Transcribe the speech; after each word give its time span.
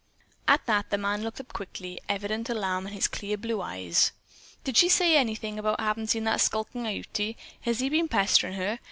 '"At 0.47 0.65
that 0.65 0.89
the 0.89 0.97
man 0.97 1.21
looked 1.21 1.39
up 1.39 1.53
quickly, 1.53 1.99
evident 2.09 2.49
alarm 2.49 2.87
in 2.87 2.93
his 2.93 3.07
clear 3.07 3.37
blue 3.37 3.61
eyes. 3.61 4.11
"Did 4.63 4.75
she 4.75 4.89
say 4.89 5.15
anything 5.15 5.59
about 5.59 5.79
havin' 5.79 6.07
seen 6.07 6.23
that 6.23 6.41
skulkin' 6.41 6.85
Ute? 6.85 7.37
Has 7.61 7.81
he 7.81 7.89
been 7.89 8.07
pesterin' 8.09 8.53
her? 8.55 8.79